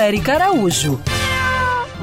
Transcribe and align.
Eric 0.00 0.30
Araújo. 0.30 1.00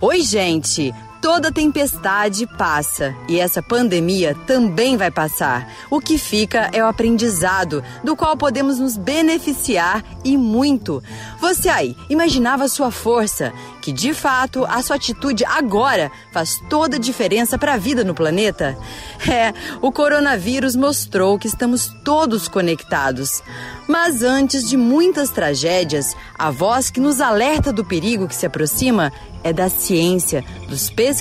Oi, 0.00 0.22
gente! 0.22 0.94
Toda 1.24 1.50
tempestade 1.50 2.46
passa 2.46 3.16
e 3.26 3.40
essa 3.40 3.62
pandemia 3.62 4.36
também 4.46 4.94
vai 4.94 5.10
passar. 5.10 5.72
O 5.88 5.98
que 5.98 6.18
fica 6.18 6.68
é 6.70 6.84
o 6.84 6.86
aprendizado, 6.86 7.82
do 8.04 8.14
qual 8.14 8.36
podemos 8.36 8.78
nos 8.78 8.98
beneficiar 8.98 10.04
e 10.22 10.36
muito. 10.36 11.02
Você 11.40 11.70
aí, 11.70 11.96
imaginava 12.10 12.68
sua 12.68 12.90
força, 12.90 13.54
que 13.80 13.90
de 13.90 14.12
fato 14.12 14.66
a 14.66 14.82
sua 14.82 14.96
atitude 14.96 15.46
agora 15.46 16.12
faz 16.30 16.60
toda 16.68 16.96
a 16.96 17.00
diferença 17.00 17.56
para 17.56 17.72
a 17.72 17.78
vida 17.78 18.04
no 18.04 18.14
planeta? 18.14 18.76
É, 19.26 19.54
o 19.80 19.90
coronavírus 19.90 20.76
mostrou 20.76 21.38
que 21.38 21.46
estamos 21.46 21.90
todos 22.04 22.46
conectados. 22.46 23.42
Mas 23.88 24.22
antes 24.22 24.68
de 24.68 24.76
muitas 24.76 25.30
tragédias, 25.30 26.14
a 26.38 26.50
voz 26.50 26.90
que 26.90 27.00
nos 27.00 27.22
alerta 27.22 27.72
do 27.72 27.82
perigo 27.82 28.28
que 28.28 28.34
se 28.34 28.44
aproxima 28.44 29.10
é 29.42 29.50
da 29.50 29.70
ciência, 29.70 30.44
dos 30.68 30.90
pesquisadores. 30.90 31.13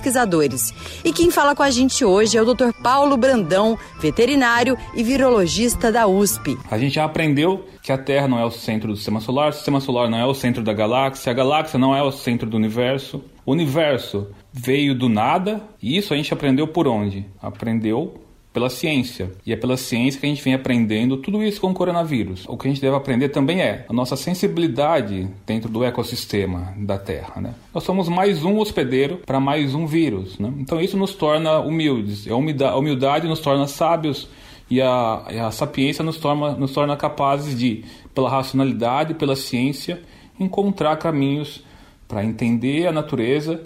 E 1.03 1.11
quem 1.11 1.29
fala 1.29 1.55
com 1.55 1.63
a 1.63 1.69
gente 1.69 2.03
hoje 2.03 2.37
é 2.37 2.41
o 2.41 2.53
Dr. 2.53 2.71
Paulo 2.81 3.17
Brandão, 3.17 3.77
veterinário 3.99 4.77
e 4.95 5.03
virologista 5.03 5.91
da 5.91 6.07
USP. 6.07 6.57
A 6.69 6.77
gente 6.77 6.95
já 6.95 7.05
aprendeu 7.05 7.65
que 7.81 7.91
a 7.91 7.97
Terra 7.97 8.27
não 8.27 8.39
é 8.39 8.45
o 8.45 8.51
centro 8.51 8.89
do 8.89 8.95
sistema 8.95 9.19
solar, 9.19 9.49
o 9.49 9.53
sistema 9.53 9.79
solar 9.79 10.09
não 10.09 10.17
é 10.17 10.25
o 10.25 10.33
centro 10.33 10.63
da 10.63 10.73
galáxia, 10.73 11.31
a 11.31 11.35
galáxia 11.35 11.77
não 11.77 11.95
é 11.95 12.01
o 12.01 12.11
centro 12.11 12.49
do 12.49 12.57
universo. 12.57 13.23
O 13.45 13.51
universo 13.51 14.27
veio 14.51 14.97
do 14.97 15.09
nada, 15.09 15.61
e 15.81 15.97
isso 15.97 16.13
a 16.13 16.17
gente 16.17 16.33
aprendeu 16.33 16.67
por 16.67 16.87
onde? 16.87 17.25
Aprendeu 17.41 18.21
pela 18.53 18.69
ciência. 18.69 19.31
E 19.45 19.51
é 19.51 19.55
pela 19.55 19.75
ciência 19.75 20.19
que 20.19 20.27
a 20.27 20.29
gente 20.29 20.43
vem 20.43 20.53
aprendendo 20.53 21.17
tudo 21.17 21.43
isso 21.43 21.59
com 21.59 21.71
o 21.71 21.73
coronavírus. 21.73 22.45
O 22.47 22.55
que 22.55 22.67
a 22.67 22.71
gente 22.71 22.81
deve 22.81 22.95
aprender 22.95 23.29
também 23.29 23.61
é 23.61 23.85
a 23.89 23.93
nossa 23.93 24.15
sensibilidade 24.15 25.27
dentro 25.45 25.67
do 25.67 25.83
ecossistema 25.83 26.73
da 26.77 26.97
Terra. 26.97 27.41
Né? 27.41 27.55
Nós 27.73 27.83
somos 27.83 28.07
mais 28.07 28.45
um 28.45 28.59
hospedeiro 28.59 29.17
para 29.25 29.39
mais 29.39 29.73
um 29.73 29.87
vírus. 29.87 30.37
Né? 30.37 30.53
Então 30.59 30.79
isso 30.79 30.95
nos 30.95 31.15
torna 31.15 31.59
humildes. 31.59 32.27
A 32.29 32.35
humildade 32.77 33.27
nos 33.27 33.39
torna 33.39 33.67
sábios 33.67 34.29
e 34.69 34.79
a, 34.79 35.47
a 35.47 35.51
sapiência 35.51 36.03
nos 36.03 36.17
torna, 36.17 36.51
nos 36.51 36.71
torna 36.71 36.95
capazes 36.95 37.57
de, 37.57 37.83
pela 38.13 38.29
racionalidade, 38.29 39.15
pela 39.15 39.35
ciência, 39.35 40.01
encontrar 40.39 40.95
caminhos 40.97 41.63
para 42.07 42.23
entender 42.23 42.87
a 42.87 42.91
natureza 42.91 43.63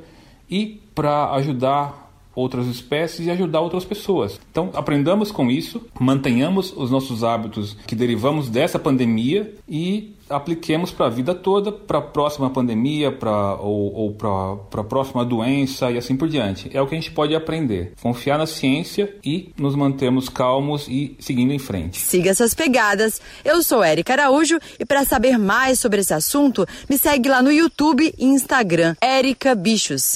e 0.50 0.82
para 0.96 1.32
ajudar 1.34 2.07
outras 2.38 2.68
espécies 2.68 3.26
e 3.26 3.32
ajudar 3.32 3.62
outras 3.62 3.84
pessoas. 3.84 4.40
Então, 4.52 4.70
aprendamos 4.76 5.32
com 5.32 5.50
isso, 5.50 5.82
mantenhamos 6.00 6.72
os 6.78 6.92
nossos 6.92 7.24
hábitos 7.24 7.76
que 7.88 7.96
derivamos 7.96 8.48
dessa 8.48 8.78
pandemia 8.78 9.56
e 9.68 10.14
apliquemos 10.30 10.92
para 10.92 11.08
a 11.08 11.10
vida 11.10 11.34
toda, 11.34 11.72
para 11.72 11.98
a 11.98 12.02
próxima 12.02 12.50
pandemia, 12.50 13.12
pra, 13.12 13.56
ou, 13.56 13.94
ou 13.94 14.14
para 14.14 14.82
a 14.82 14.84
próxima 14.84 15.26
doença 15.26 15.90
e 15.90 15.98
assim 15.98 16.16
por 16.16 16.30
diante. 16.30 16.70
É 16.74 16.82
o 16.82 16.86
que 16.86 16.94
a 16.94 17.00
gente 17.00 17.12
pode 17.12 17.34
aprender. 17.34 17.94
Confiar 18.02 18.38
na 18.38 18.46
ciência 18.46 19.16
e 19.26 19.52
nos 19.58 19.76
mantermos 19.76 20.30
calmos 20.30 20.88
e 20.88 21.16
seguindo 21.20 21.54
em 21.54 21.60
frente. 21.60 22.00
Siga 22.00 22.30
essas 22.30 22.54
pegadas. 22.54 23.20
Eu 23.44 23.64
sou 23.64 23.84
Érica 23.84 24.14
Araújo 24.14 24.60
e 24.80 24.86
para 24.86 25.06
saber 25.06 25.40
mais 25.40 25.80
sobre 25.80 26.02
esse 26.02 26.14
assunto, 26.14 26.68
me 26.88 26.98
segue 26.98 27.30
lá 27.30 27.42
no 27.42 27.52
YouTube 27.52 28.14
e 28.16 28.26
Instagram, 28.26 28.96
Érica 29.02 29.56
Bichos. 29.56 30.16